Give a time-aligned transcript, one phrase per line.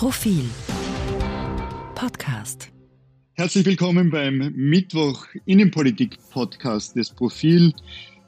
[0.00, 0.48] Profil
[1.94, 2.72] Podcast.
[3.34, 7.74] Herzlich willkommen beim Mittwoch Innenpolitik Podcast des Profil.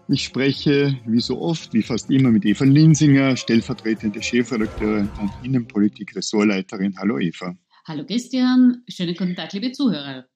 [0.07, 6.95] Ich spreche wie so oft, wie fast immer mit Eva Linsinger, stellvertretende Chefredakteurin und Innenpolitik-Ressortleiterin.
[6.99, 7.57] Hallo Eva.
[7.87, 10.27] Hallo Christian, schönen guten Tag, liebe Zuhörer.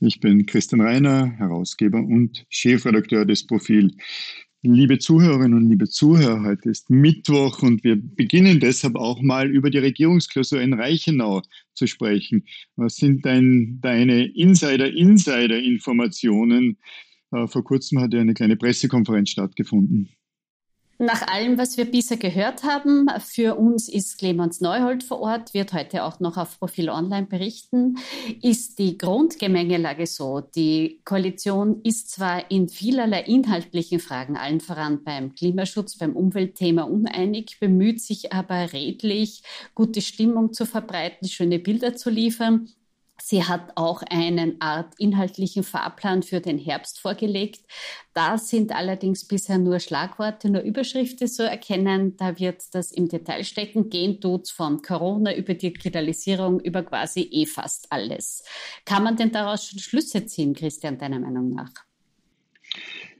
[0.00, 3.94] Ich bin Christian Reiner, Herausgeber und Chefredakteur des Profil.
[4.66, 9.68] Liebe Zuhörerinnen und liebe Zuhörer, heute ist Mittwoch und wir beginnen deshalb auch mal über
[9.68, 11.42] die Regierungsklausur in Reichenau
[11.74, 12.46] zu sprechen.
[12.74, 16.78] Was sind dein, deine Insider-Insider-Informationen?
[17.30, 20.08] Äh, vor kurzem hat ja eine kleine Pressekonferenz stattgefunden.
[20.98, 25.72] Nach allem, was wir bisher gehört haben, für uns ist Clemens Neuhold vor Ort, wird
[25.72, 27.98] heute auch noch auf Profil Online berichten,
[28.42, 30.40] ist die Grundgemengelage so.
[30.40, 37.58] Die Koalition ist zwar in vielerlei inhaltlichen Fragen, allen voran beim Klimaschutz, beim Umweltthema uneinig,
[37.58, 39.42] bemüht sich aber redlich,
[39.74, 42.68] gute Stimmung zu verbreiten, schöne Bilder zu liefern.
[43.20, 47.64] Sie hat auch einen Art inhaltlichen Fahrplan für den Herbst vorgelegt.
[48.12, 52.16] Da sind allerdings bisher nur Schlagworte, nur Überschriften zu erkennen.
[52.16, 53.88] Da wird das im Detail stecken.
[53.88, 58.44] Gehen tut's von Corona über Digitalisierung über quasi eh fast alles.
[58.84, 61.72] Kann man denn daraus schon Schlüsse ziehen, Christian, deiner Meinung nach?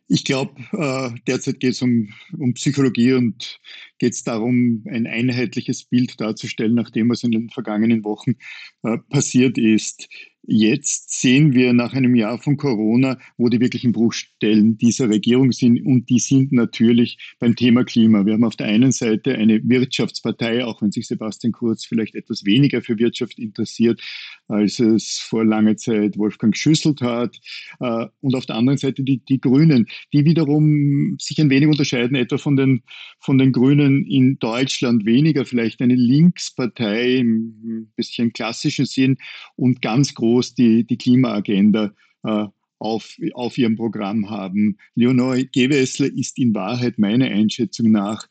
[0.06, 3.58] Ich glaube, äh, derzeit geht es um, um Psychologie und
[3.98, 8.34] geht es darum, ein einheitliches Bild darzustellen, nach dem, was in den vergangenen Wochen
[8.82, 10.08] äh, passiert ist.
[10.46, 15.80] Jetzt sehen wir nach einem Jahr von Corona, wo die wirklichen Bruchstellen dieser Regierung sind.
[15.86, 18.26] Und die sind natürlich beim Thema Klima.
[18.26, 22.44] Wir haben auf der einen Seite eine Wirtschaftspartei, auch wenn sich Sebastian Kurz vielleicht etwas
[22.44, 24.02] weniger für Wirtschaft interessiert,
[24.48, 27.40] als es vor langer Zeit Wolfgang Schüsselt hat.
[27.80, 32.16] Äh, und auf der anderen Seite die, die Grünen, die wiederum sich ein wenig unterscheiden,
[32.16, 32.82] etwa von den,
[33.18, 39.16] von den Grünen in Deutschland weniger, vielleicht eine Linkspartei im bisschen klassischen Sinn
[39.56, 41.92] und ganz groß groß die, die Klimaagenda
[42.24, 42.46] äh,
[42.78, 44.76] auf, auf ihrem Programm haben.
[44.94, 48.26] Leonore Gewessler ist in Wahrheit meiner Einschätzung nach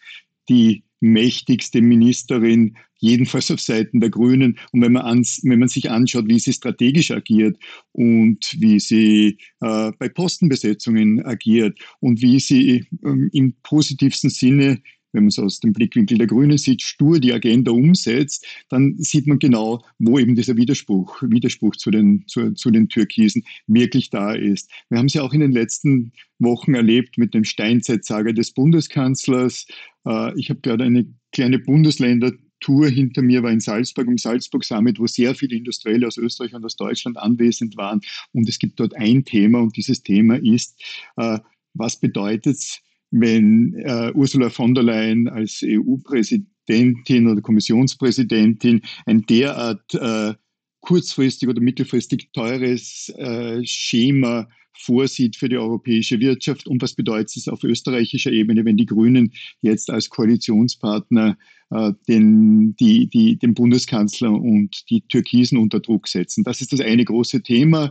[0.49, 4.57] die mächtigste Ministerin, jedenfalls auf Seiten der Grünen.
[4.71, 7.57] Und wenn man, ans, wenn man sich anschaut, wie sie strategisch agiert
[7.91, 14.81] und wie sie äh, bei Postenbesetzungen agiert und wie sie ähm, im positivsten Sinne
[15.13, 19.27] wenn man es aus dem Blickwinkel der Grünen sieht, stur die Agenda umsetzt, dann sieht
[19.27, 24.33] man genau, wo eben dieser Widerspruch, Widerspruch zu den, zu, zu den Türkisen wirklich da
[24.33, 24.69] ist.
[24.89, 29.67] Wir haben es ja auch in den letzten Wochen erlebt mit dem Steinzeitsager des Bundeskanzlers.
[30.05, 34.63] Äh, ich habe gerade eine kleine Bundesländer Tour hinter mir war in Salzburg, im Salzburg
[34.63, 37.99] Summit, wo sehr viele Industrielle aus Österreich und aus Deutschland anwesend waren.
[38.31, 40.81] Und es gibt dort ein Thema und dieses Thema ist,
[41.17, 41.39] äh,
[41.73, 42.79] was bedeutet es,
[43.13, 50.33] wenn äh, Ursula von der Leyen als EU-Präsidentin oder Kommissionspräsidentin ein derart äh,
[50.81, 57.47] kurzfristig oder mittelfristig teures äh, Schema vorsieht für die europäische Wirtschaft und was bedeutet es
[57.47, 59.31] auf österreichischer Ebene, wenn die Grünen
[59.61, 61.37] jetzt als Koalitionspartner
[61.69, 66.43] äh, den, die, die, den Bundeskanzler und die Türkisen unter Druck setzen.
[66.43, 67.89] Das ist das eine große Thema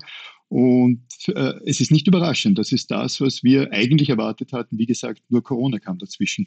[0.52, 2.58] und äh, es ist nicht überraschend.
[2.58, 4.76] Das ist das, was wir eigentlich erwartet hatten.
[4.76, 6.46] Wie gesagt, nur Corona kam dazwischen.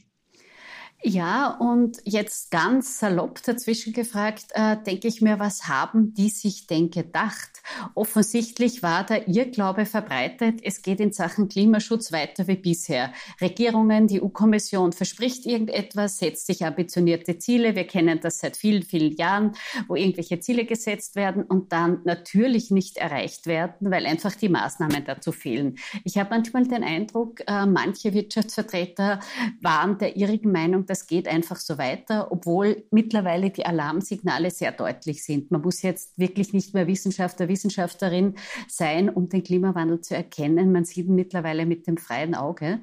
[1.08, 6.66] Ja, und jetzt ganz salopp dazwischen gefragt, äh, denke ich mir, was haben die sich
[6.66, 7.62] denn gedacht?
[7.94, 13.14] Offensichtlich war der Irrglaube verbreitet, es geht in Sachen Klimaschutz weiter wie bisher.
[13.40, 17.76] Regierungen, die EU-Kommission verspricht irgendetwas, setzt sich ambitionierte Ziele.
[17.76, 19.52] Wir kennen das seit vielen, vielen Jahren,
[19.88, 25.06] wo irgendwelche Ziele gesetzt werden und dann natürlich nicht erreicht werden, weil einfach die Maßnahmen
[25.06, 25.76] dazu fehlen.
[26.04, 29.20] Ich habe manchmal den Eindruck, äh, manche Wirtschaftsvertreter
[29.62, 35.26] waren der irrigen Meinung, das geht einfach so weiter, obwohl mittlerweile die Alarmsignale sehr deutlich
[35.26, 35.52] sind.
[35.52, 38.36] Man muss jetzt wirklich nicht mehr Wissenschaftler, Wissenschaftlerin
[38.70, 40.72] sein, um den Klimawandel zu erkennen.
[40.72, 42.80] Man sieht ihn mittlerweile mit dem freien Auge.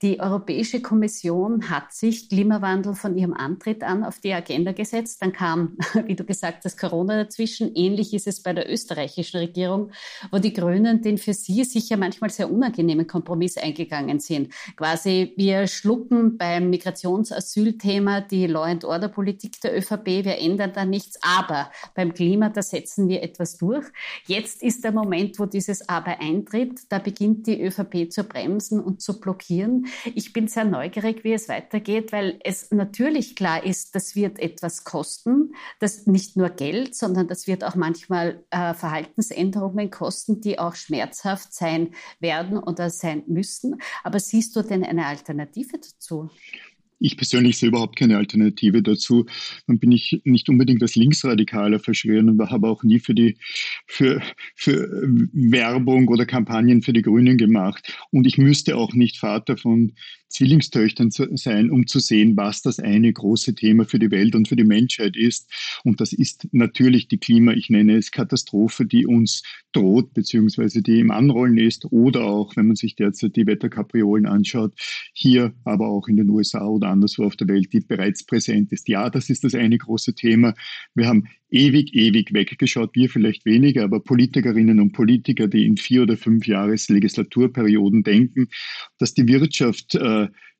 [0.00, 5.20] Die Europäische Kommission hat sich Klimawandel von ihrem Antritt an auf die Agenda gesetzt.
[5.20, 5.76] Dann kam,
[6.06, 7.74] wie du gesagt hast, Corona dazwischen.
[7.74, 9.90] Ähnlich ist es bei der österreichischen Regierung,
[10.30, 14.52] wo die Grünen den für sie sicher manchmal sehr unangenehmen Kompromiss eingegangen sind.
[14.76, 20.06] Quasi wir schlucken beim Migrations Asylthema, die Law and Order Politik der ÖVP.
[20.24, 23.86] Wir ändern da nichts, aber beim Klima, da setzen wir etwas durch.
[24.26, 26.80] Jetzt ist der Moment, wo dieses Aber eintritt.
[26.88, 29.86] Da beginnt die ÖVP zu bremsen und zu blockieren.
[30.14, 34.82] Ich bin sehr neugierig, wie es weitergeht, weil es natürlich klar ist, das wird etwas
[34.82, 35.54] kosten.
[35.78, 41.54] Das nicht nur Geld, sondern das wird auch manchmal äh, Verhaltensänderungen kosten, die auch schmerzhaft
[41.54, 43.80] sein werden oder sein müssen.
[44.02, 46.30] Aber siehst du denn eine Alternative dazu?
[46.98, 49.26] Ich persönlich sehe überhaupt keine Alternative dazu.
[49.66, 53.36] Dann bin ich nicht unbedingt als Linksradikaler verschrien und habe auch nie für die
[53.86, 54.22] für,
[54.54, 54.88] für
[55.32, 57.96] Werbung oder Kampagnen für die Grünen gemacht.
[58.10, 59.92] Und ich müsste auch nicht Vater von
[60.28, 64.56] Zwillingstöchtern sein, um zu sehen, was das eine große Thema für die Welt und für
[64.56, 65.50] die Menschheit ist.
[65.84, 69.42] Und das ist natürlich die Klima, ich nenne es Katastrophe, die uns
[69.72, 71.86] droht, beziehungsweise die im Anrollen ist.
[71.90, 74.74] Oder auch, wenn man sich derzeit die Wetterkapriolen anschaut,
[75.12, 78.88] hier, aber auch in den USA oder anderswo auf der Welt, die bereits präsent ist.
[78.88, 80.54] Ja, das ist das eine große Thema.
[80.94, 86.02] Wir haben ewig, ewig weggeschaut, wir vielleicht weniger, aber Politikerinnen und Politiker, die in vier
[86.02, 88.48] oder fünf Jahres Legislaturperioden denken,
[88.98, 90.15] dass die Wirtschaft äh,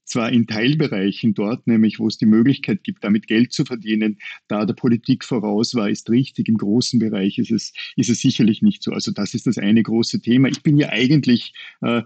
[0.06, 4.18] zwar in Teilbereichen dort, nämlich wo es die Möglichkeit gibt, damit Geld zu verdienen,
[4.48, 6.48] da der Politik voraus war, ist richtig.
[6.48, 8.92] Im großen Bereich ist es, ist es sicherlich nicht so.
[8.92, 10.48] Also das ist das eine große Thema.
[10.48, 12.02] Ich bin ja eigentlich äh,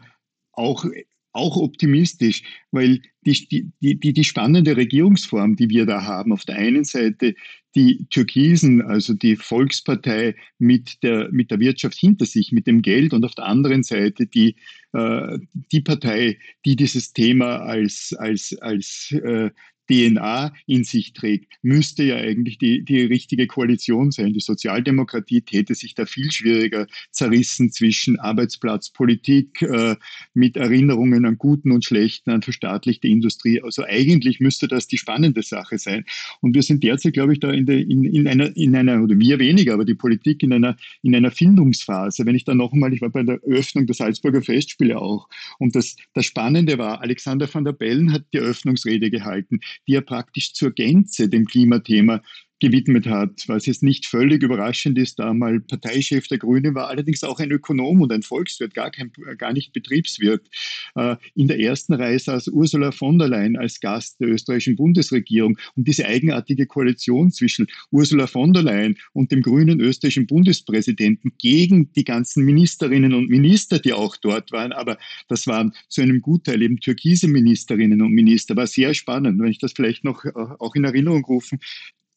[0.53, 0.85] auch
[1.33, 6.57] auch optimistisch, weil die, die, die, die spannende Regierungsform, die wir da haben, auf der
[6.57, 7.35] einen Seite
[7.75, 13.13] die Türkisen, also die Volkspartei mit der, mit der Wirtschaft hinter sich, mit dem Geld
[13.13, 14.57] und auf der anderen Seite die,
[14.93, 15.39] äh,
[15.71, 19.51] die Partei, die dieses Thema als, als, als äh,
[19.91, 24.33] DNA in sich trägt, müsste ja eigentlich die, die richtige Koalition sein.
[24.33, 29.97] Die Sozialdemokratie täte sich da viel schwieriger zerrissen zwischen Arbeitsplatzpolitik äh,
[30.33, 33.61] mit Erinnerungen an guten und schlechten, an verstaatlichte Industrie.
[33.61, 36.05] Also eigentlich müsste das die spannende Sache sein.
[36.41, 39.19] Und wir sind derzeit, glaube ich, da in, der, in, in, einer, in einer, oder
[39.19, 42.27] wir weniger, aber die Politik in einer, in einer Findungsphase.
[42.27, 45.29] Wenn ich da nochmal, ich war bei der Eröffnung der Salzburger Festspiele auch.
[45.59, 50.03] Und das, das Spannende war, Alexander van der Bellen hat die Eröffnungsrede gehalten die er
[50.03, 52.23] praktisch zur Gänze dem Klimathema
[52.61, 57.25] gewidmet hat, was jetzt nicht völlig überraschend ist, da mal Parteichef der Grünen war, allerdings
[57.25, 60.47] auch ein Ökonom und ein Volkswirt, gar, kein, gar nicht Betriebswirt.
[60.95, 65.59] Äh, in der ersten Reihe saß Ursula von der Leyen als Gast der österreichischen Bundesregierung
[65.75, 71.93] und diese eigenartige Koalition zwischen Ursula von der Leyen und dem grünen österreichischen Bundespräsidenten gegen
[71.93, 74.99] die ganzen Ministerinnen und Minister, die auch dort waren, aber
[75.29, 79.59] das waren zu einem Gutteil eben türkise Ministerinnen und Minister, war sehr spannend, wenn ich
[79.59, 81.59] das vielleicht noch äh, auch in Erinnerung rufen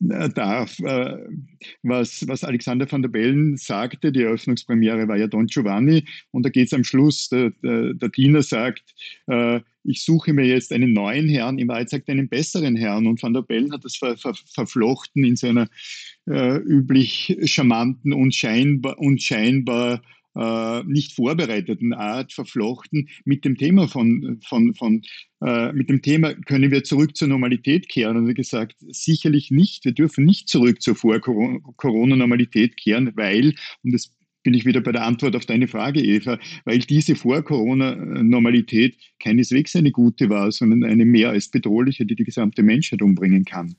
[0.09, 1.17] darf, äh,
[1.81, 6.49] was, was Alexander van der Bellen sagte, die Eröffnungspremiere war ja Don Giovanni und da
[6.49, 8.83] geht es am Schluss, der, der, der Diener sagt,
[9.27, 13.21] äh, ich suche mir jetzt einen neuen Herrn, in Wahrheit sagt einen besseren Herrn und
[13.21, 15.67] van der Bellen hat das ver, ver, verflochten in seiner
[16.25, 20.01] äh, üblich charmanten und scheinbar, und scheinbar
[20.35, 25.01] äh, nicht vorbereiteten Art verflochten mit dem Thema von, von, von
[25.41, 28.17] äh, mit dem Thema, können wir zurück zur Normalität kehren?
[28.17, 29.85] Und er gesagt, sicherlich nicht.
[29.85, 34.11] Wir dürfen nicht zurück zur Vor-Corona-Normalität kehren, weil, und das
[34.43, 39.91] bin ich wieder bei der Antwort auf deine Frage, Eva, weil diese Vor-Corona-Normalität keineswegs eine
[39.91, 43.75] gute war, sondern eine mehr als bedrohliche, die die gesamte Menschheit umbringen kann.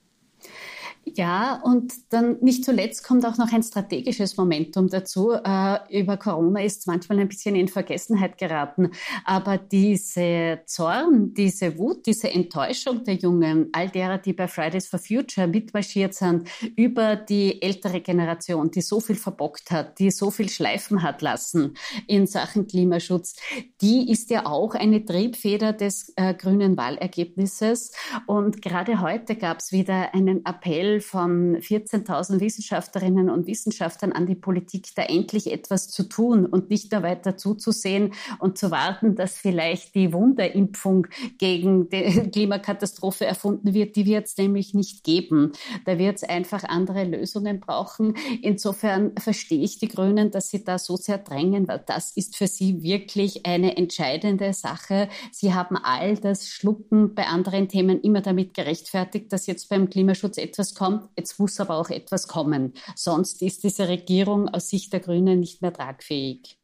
[1.07, 5.33] Ja, und dann nicht zuletzt kommt auch noch ein strategisches Momentum dazu.
[5.33, 8.91] Äh, über Corona ist manchmal ein bisschen in Vergessenheit geraten.
[9.25, 14.99] Aber diese Zorn, diese Wut, diese Enttäuschung der Jungen, all derer, die bei Fridays for
[14.99, 20.49] Future mitmarschiert sind, über die ältere Generation, die so viel verbockt hat, die so viel
[20.49, 23.37] schleifen hat lassen in Sachen Klimaschutz,
[23.83, 27.93] die ist ja auch eine Triebfeder des äh, grünen Wahlergebnisses.
[28.27, 34.35] Und gerade heute gab es wieder einen Appell von 14.000 Wissenschaftlerinnen und Wissenschaftlern an die
[34.35, 39.37] Politik, da endlich etwas zu tun und nicht nur weiter zuzusehen und zu warten, dass
[39.37, 41.07] vielleicht die Wunderimpfung
[41.39, 43.97] gegen die Klimakatastrophe erfunden wird.
[43.97, 45.53] Die wird es nämlich nicht geben.
[45.85, 48.15] Da wird es einfach andere Lösungen brauchen.
[48.43, 52.47] Insofern verstehe ich die Grünen, dass sie da so sehr drängen, weil das ist für
[52.47, 55.09] sie wirklich eine entscheidende Sache.
[55.33, 60.39] Sie haben all das Schlucken bei anderen Themen immer damit gerechtfertigt, dass jetzt beim Klimaschutz
[60.39, 61.09] etwas kommt kommt.
[61.17, 62.75] Jetzt muss aber auch etwas kommen.
[62.95, 66.59] Sonst ist diese Regierung aus Sicht der Grünen nicht mehr tragfähig.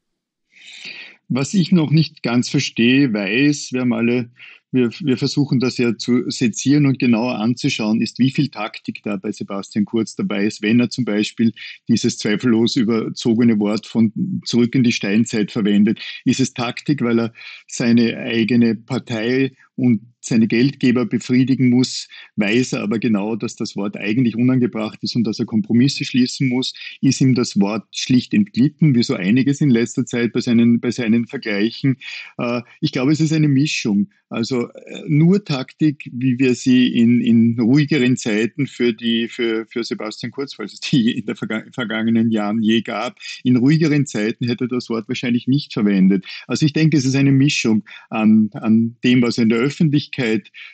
[1.29, 4.31] Was ich noch nicht ganz verstehe, weiß, wir haben alle
[4.73, 9.17] wir, wir versuchen das ja zu sezieren und genauer anzuschauen, ist, wie viel Taktik da
[9.17, 11.53] bei Sebastian Kurz dabei ist, wenn er zum Beispiel
[11.89, 14.13] dieses zweifellos überzogene Wort von
[14.45, 16.01] zurück in die Steinzeit verwendet.
[16.25, 17.33] Ist es Taktik, weil er
[17.67, 23.97] seine eigene Partei und seine Geldgeber befriedigen muss, weiß er aber genau, dass das Wort
[23.97, 28.95] eigentlich unangebracht ist und dass er Kompromisse schließen muss, ist ihm das Wort schlicht entglitten,
[28.95, 31.97] wie so einiges in letzter Zeit bei seinen, bei seinen Vergleichen.
[32.39, 34.11] Äh, ich glaube, es ist eine Mischung.
[34.29, 39.83] Also äh, nur Taktik, wie wir sie in, in ruhigeren Zeiten für, die, für, für
[39.83, 41.37] Sebastian Kurz, falls es die in den
[41.73, 46.27] vergangenen Jahren je gab, in ruhigeren Zeiten hätte er das Wort wahrscheinlich nicht verwendet.
[46.47, 49.70] Also ich denke, es ist eine Mischung an, an dem, was er in der Öffentlichkeit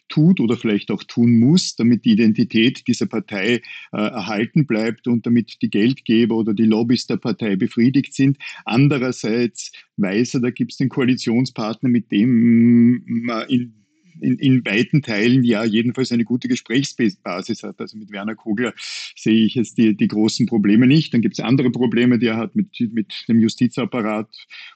[0.08, 3.60] tut oder vielleicht auch tun muss, damit die Identität dieser Partei äh,
[3.92, 8.38] erhalten bleibt und damit die Geldgeber oder die Lobbys der Partei befriedigt sind.
[8.64, 13.85] Andererseits weiß er, da gibt es den Koalitionspartner, mit dem man in
[14.20, 17.80] in, in weiten Teilen ja jedenfalls eine gute Gesprächsbasis hat.
[17.80, 18.72] Also mit Werner Kogler
[19.16, 21.14] sehe ich jetzt die, die großen Probleme nicht.
[21.14, 24.28] Dann gibt es andere Probleme, die er hat mit, mit dem Justizapparat,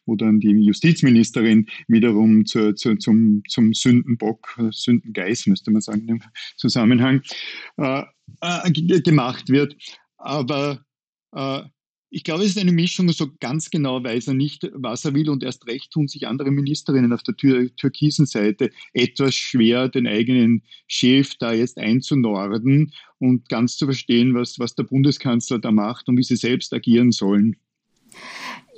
[0.06, 6.22] wo dann die Justizministerin wiederum zur, zur, zum, zum Sündenbock, Sündengeist müsste man sagen, im
[6.56, 7.22] Zusammenhang
[7.76, 8.02] äh,
[8.40, 9.76] äh, gemacht wird.
[10.16, 10.84] Aber
[11.32, 11.62] äh,
[12.10, 15.30] ich glaube, es ist eine Mischung, so ganz genau weiß er nicht, was er will
[15.30, 20.08] und erst recht tun sich andere Ministerinnen auf der tür türkisen Seite etwas schwer, den
[20.08, 26.08] eigenen Chef da jetzt einzunorden und ganz zu verstehen, was, was der Bundeskanzler da macht
[26.08, 27.56] und wie sie selbst agieren sollen.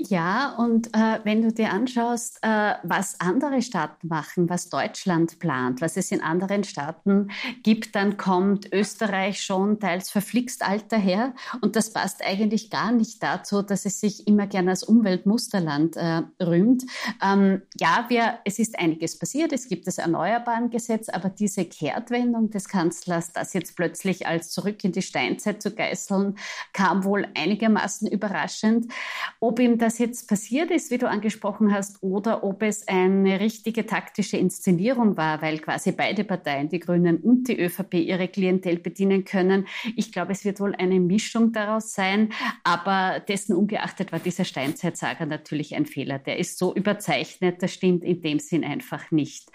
[0.09, 5.81] Ja, und äh, wenn du dir anschaust, äh, was andere Staaten machen, was Deutschland plant,
[5.81, 7.29] was es in anderen Staaten
[7.63, 11.35] gibt, dann kommt Österreich schon teils verflixt alter her.
[11.61, 16.23] Und das passt eigentlich gar nicht dazu, dass es sich immer gerne als Umweltmusterland äh,
[16.43, 16.85] rühmt.
[17.23, 19.53] Ähm, ja, wir, es ist einiges passiert.
[19.53, 24.93] Es gibt das Erneuerbarengesetz, aber diese Kehrtwendung des Kanzlers, das jetzt plötzlich als zurück in
[24.93, 26.39] die Steinzeit zu geißeln,
[26.73, 28.93] kam wohl einigermaßen überraschend.
[29.39, 33.41] Ob ihm das das jetzt passiert ist, wie du angesprochen hast, oder ob es eine
[33.41, 38.79] richtige taktische Inszenierung war, weil quasi beide Parteien, die Grünen und die ÖVP, ihre Klientel
[38.79, 39.67] bedienen können.
[39.95, 42.31] Ich glaube, es wird wohl eine Mischung daraus sein,
[42.65, 46.19] aber dessen ungeachtet war dieser Steinzeitsager natürlich ein Fehler.
[46.19, 49.51] Der ist so überzeichnet, das stimmt in dem Sinn einfach nicht.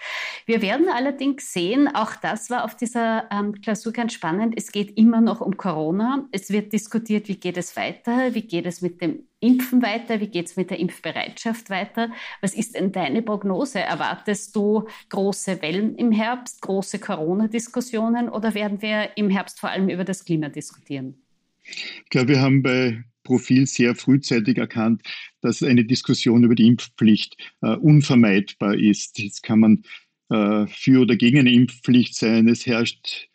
[0.46, 4.96] Wir werden allerdings sehen, auch das war auf dieser ähm, Klausur ganz spannend, es geht
[4.96, 6.28] immer noch um Corona.
[6.30, 10.20] Es wird diskutiert, wie geht es weiter, wie geht es mit dem Impfen weiter?
[10.20, 12.10] Wie geht es mit der Impfbereitschaft weiter?
[12.40, 13.80] Was ist denn deine Prognose?
[13.80, 19.88] Erwartest du große Wellen im Herbst, große Corona-Diskussionen oder werden wir im Herbst vor allem
[19.88, 21.14] über das Klima diskutieren?
[21.64, 25.02] Ich glaube, wir haben bei Profil sehr frühzeitig erkannt,
[25.42, 29.18] dass eine Diskussion über die Impfpflicht äh, unvermeidbar ist.
[29.18, 29.82] Jetzt kann man
[30.30, 32.48] äh, für oder gegen eine Impfpflicht sein.
[32.48, 33.28] Es herrscht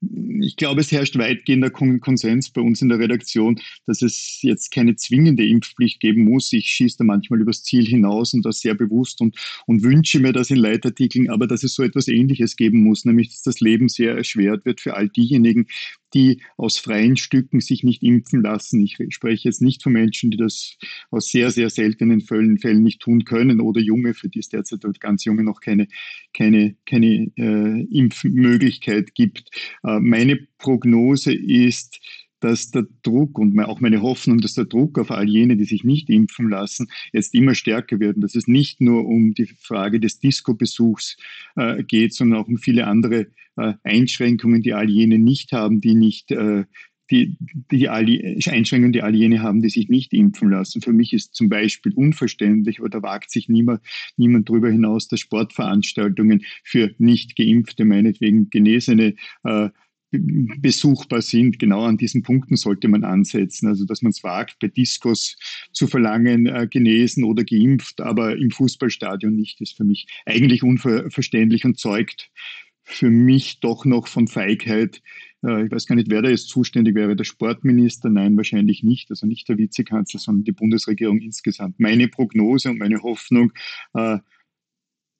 [0.00, 4.94] ich glaube, es herrscht weitgehender Konsens bei uns in der Redaktion, dass es jetzt keine
[4.94, 6.52] zwingende Impfpflicht geben muss.
[6.52, 9.36] Ich schieße da manchmal übers Ziel hinaus und das sehr bewusst und,
[9.66, 13.30] und wünsche mir das in Leitartikeln, aber dass es so etwas Ähnliches geben muss, nämlich
[13.30, 15.66] dass das Leben sehr erschwert wird für all diejenigen,
[16.14, 18.82] die aus freien Stücken sich nicht impfen lassen.
[18.82, 20.76] Ich spreche jetzt nicht von Menschen, die das
[21.10, 24.84] aus sehr, sehr seltenen Fällen, Fällen nicht tun können oder Junge, für die es derzeit
[24.84, 25.88] dort ganz Junge noch keine,
[26.32, 29.50] keine, keine äh, Impfmöglichkeit gibt.
[29.84, 32.00] Äh, meine Prognose ist,
[32.40, 35.84] dass der Druck und auch meine Hoffnung, dass der Druck auf all jene, die sich
[35.84, 40.00] nicht impfen lassen, jetzt immer stärker wird und dass es nicht nur um die Frage
[40.00, 41.16] des Disco-Besuchs
[41.56, 45.94] äh, geht, sondern auch um viele andere äh, Einschränkungen, die all jene nicht haben, die
[45.94, 46.64] nicht äh,
[47.10, 47.36] die,
[47.70, 50.82] die alle, Einschränkungen, die all jene haben, die sich nicht impfen lassen.
[50.82, 53.80] Für mich ist zum Beispiel unverständlich, aber da wagt sich niemand,
[54.16, 59.14] niemand darüber hinaus, dass Sportveranstaltungen für nicht geimpfte, meinetwegen Genesene
[59.44, 59.70] äh,
[60.10, 61.58] besuchbar sind.
[61.58, 63.68] Genau an diesen Punkten sollte man ansetzen.
[63.68, 65.36] Also, dass man es wagt, bei Diskos
[65.72, 71.64] zu verlangen, äh, genesen oder geimpft, aber im Fußballstadion nicht, ist für mich eigentlich unverständlich
[71.64, 72.30] und zeugt
[72.88, 75.02] für mich doch noch von Feigheit.
[75.44, 77.16] Äh, ich weiß gar nicht, wer da jetzt zuständig wäre.
[77.16, 78.08] Der Sportminister?
[78.08, 79.10] Nein, wahrscheinlich nicht.
[79.10, 81.78] Also nicht der Vizekanzler, sondern die Bundesregierung insgesamt.
[81.78, 83.52] Meine Prognose und meine Hoffnung,
[83.92, 84.18] äh,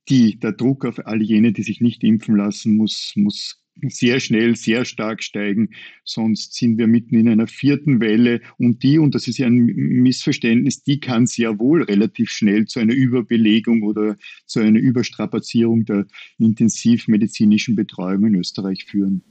[0.08, 4.56] die, der Druck auf all jene, die sich nicht impfen lassen, muss, muss sehr schnell,
[4.56, 5.70] sehr stark steigen.
[6.04, 9.66] Sonst sind wir mitten in einer vierten Welle und die, und das ist ja ein
[9.66, 14.16] Missverständnis, die kann sehr wohl relativ schnell zu einer Überbelegung oder
[14.46, 16.06] zu einer Überstrapazierung der
[16.38, 19.22] intensivmedizinischen Betreuung in Österreich führen.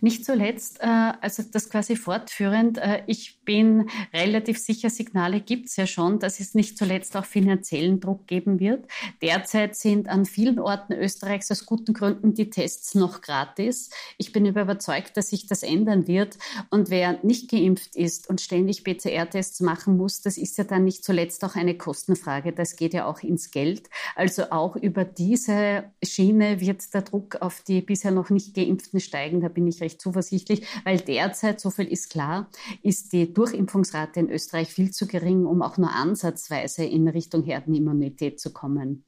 [0.00, 0.86] Nicht zuletzt, äh,
[1.20, 6.40] also das quasi fortführend, äh, ich bin relativ sicher, Signale gibt es ja schon, dass
[6.40, 8.86] es nicht zuletzt auch finanziellen Druck geben wird.
[9.22, 13.90] Derzeit sind an vielen Orten Österreichs aus guten Gründen die Tests noch gratis.
[14.16, 16.38] Ich bin überzeugt, dass sich das ändern wird.
[16.70, 21.04] Und wer nicht geimpft ist und ständig PCR-Tests machen muss, das ist ja dann nicht
[21.04, 22.52] zuletzt auch eine Kostenfrage.
[22.52, 23.88] Das geht ja auch ins Geld.
[24.14, 29.40] Also auch über diese Schiene wird der Druck auf die bisher noch nicht geimpften steigen
[29.40, 32.48] da bin ich recht zuversichtlich, weil derzeit, so viel ist klar,
[32.84, 38.38] ist die Durchimpfungsrate in Österreich viel zu gering, um auch nur ansatzweise in Richtung Herdenimmunität
[38.38, 39.04] zu kommen.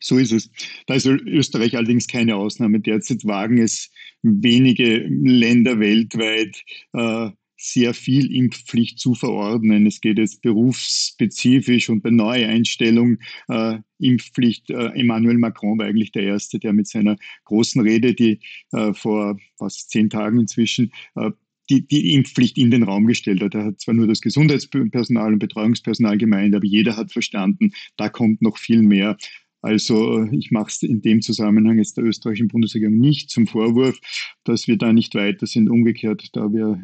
[0.00, 0.50] So ist es.
[0.86, 2.80] Da ist Österreich allerdings keine Ausnahme.
[2.80, 3.90] Derzeit wagen es
[4.22, 6.56] wenige Länder weltweit,
[6.92, 7.30] äh,
[7.64, 9.86] sehr viel Impfpflicht zu verordnen.
[9.86, 13.16] Es geht jetzt berufsspezifisch und bei Neueinstellung
[13.48, 14.68] äh, Impfpflicht.
[14.68, 18.40] Äh, Emmanuel Macron war eigentlich der Erste, der mit seiner großen Rede, die
[18.72, 21.30] äh, vor fast zehn Tagen inzwischen äh,
[21.70, 23.54] die, die Impfpflicht in den Raum gestellt hat.
[23.54, 28.42] Er hat zwar nur das Gesundheitspersonal und Betreuungspersonal gemeint, aber jeder hat verstanden, da kommt
[28.42, 29.16] noch viel mehr.
[29.62, 33.98] Also ich mache es in dem Zusammenhang jetzt der österreichischen Bundesregierung nicht zum Vorwurf,
[34.44, 35.70] dass wir da nicht weiter sind.
[35.70, 36.78] Umgekehrt, da wir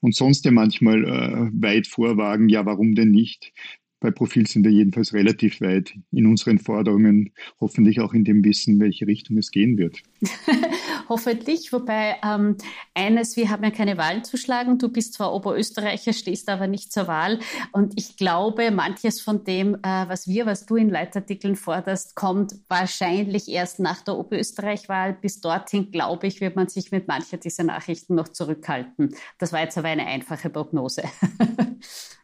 [0.00, 3.52] uns sonst ja manchmal äh, weit vorwagen, ja, warum denn nicht?
[4.00, 8.80] Bei Profil sind wir jedenfalls relativ weit in unseren Forderungen, hoffentlich auch in dem Wissen,
[8.80, 9.98] welche Richtung es gehen wird.
[11.08, 12.56] hoffentlich, wobei ähm,
[12.94, 14.78] eines, wir haben ja keine Wahlen zu schlagen.
[14.78, 17.40] Du bist zwar Oberösterreicher, stehst aber nicht zur Wahl.
[17.72, 22.54] Und ich glaube, manches von dem, äh, was wir, was du in Leitartikeln forderst, kommt
[22.68, 25.18] wahrscheinlich erst nach der Oberösterreich-Wahl.
[25.20, 29.14] Bis dorthin, glaube ich, wird man sich mit mancher dieser Nachrichten noch zurückhalten.
[29.38, 31.02] Das war jetzt aber eine einfache Prognose.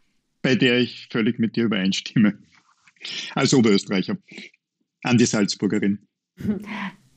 [0.47, 2.39] bei der ich völlig mit dir übereinstimme.
[3.35, 4.17] Als Oberösterreicher.
[5.03, 6.07] An die Salzburgerin.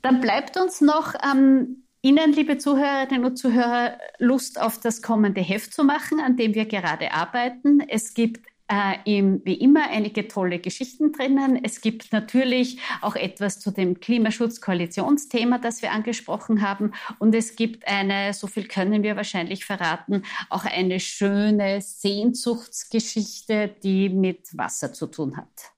[0.01, 5.75] Dann bleibt uns noch ähm, Ihnen, liebe Zuhörerinnen und Zuhörer, Lust auf das kommende Heft
[5.75, 7.81] zu machen, an dem wir gerade arbeiten.
[7.81, 11.59] Es gibt äh, im, wie immer einige tolle Geschichten drinnen.
[11.63, 16.91] Es gibt natürlich auch etwas zu dem Klimaschutz-Koalitionsthema, das wir angesprochen haben.
[17.17, 24.09] Und es gibt eine, so viel können wir wahrscheinlich verraten, auch eine schöne Sehnsuchtsgeschichte, die
[24.09, 25.73] mit Wasser zu tun hat.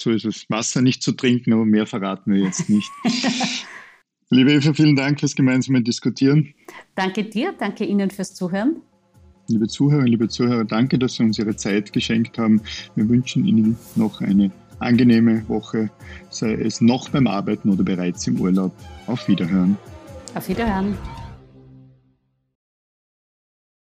[0.00, 0.46] So ist es.
[0.48, 2.90] Wasser nicht zu trinken, aber mehr verraten wir jetzt nicht.
[4.30, 6.54] Liebe Eva, vielen Dank fürs gemeinsame Diskutieren.
[6.94, 8.82] Danke dir, danke Ihnen fürs Zuhören.
[9.48, 12.60] Liebe Zuhörerinnen, liebe Zuhörer, danke, dass Sie uns Ihre Zeit geschenkt haben.
[12.96, 14.50] Wir wünschen Ihnen noch eine
[14.80, 15.90] angenehme Woche,
[16.30, 18.72] sei es noch beim Arbeiten oder bereits im Urlaub.
[19.06, 19.78] Auf Wiederhören.
[20.34, 20.98] Auf Wiederhören.